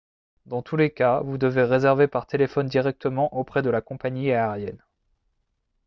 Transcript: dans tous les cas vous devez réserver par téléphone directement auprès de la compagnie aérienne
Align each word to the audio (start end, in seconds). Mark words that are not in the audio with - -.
dans 0.47 0.63
tous 0.63 0.77
les 0.77 0.89
cas 0.89 1.19
vous 1.19 1.37
devez 1.37 1.63
réserver 1.63 2.07
par 2.07 2.25
téléphone 2.25 2.65
directement 2.67 3.31
auprès 3.37 3.61
de 3.61 3.69
la 3.69 3.81
compagnie 3.81 4.31
aérienne 4.31 4.83